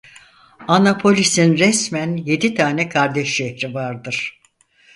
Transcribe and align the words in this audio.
Annapolis'in 0.67 1.57
resmen 1.57 2.17
yedi 2.17 2.53
tane 2.55 2.89
kardeş 2.89 3.33
şehri 3.35 3.73
vardır: 3.73 4.39